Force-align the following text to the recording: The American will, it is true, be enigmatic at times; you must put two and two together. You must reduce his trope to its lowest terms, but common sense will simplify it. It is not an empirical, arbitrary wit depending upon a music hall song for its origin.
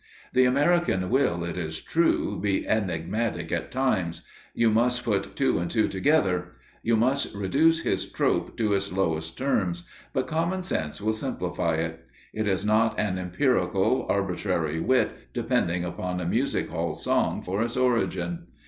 The 0.33 0.45
American 0.45 1.11
will, 1.11 1.43
it 1.43 1.59
is 1.59 1.79
true, 1.79 2.39
be 2.41 2.67
enigmatic 2.67 3.51
at 3.51 3.69
times; 3.69 4.23
you 4.55 4.71
must 4.71 5.03
put 5.05 5.35
two 5.35 5.59
and 5.59 5.69
two 5.69 5.87
together. 5.87 6.53
You 6.81 6.97
must 6.97 7.35
reduce 7.35 7.81
his 7.81 8.11
trope 8.11 8.57
to 8.57 8.73
its 8.73 8.91
lowest 8.91 9.37
terms, 9.37 9.87
but 10.11 10.25
common 10.25 10.63
sense 10.63 11.01
will 11.01 11.13
simplify 11.13 11.75
it. 11.75 12.03
It 12.33 12.47
is 12.47 12.65
not 12.65 12.99
an 12.99 13.19
empirical, 13.19 14.07
arbitrary 14.09 14.79
wit 14.79 15.31
depending 15.33 15.85
upon 15.85 16.19
a 16.19 16.25
music 16.25 16.69
hall 16.71 16.95
song 16.95 17.43
for 17.43 17.61
its 17.61 17.77
origin. 17.77 18.47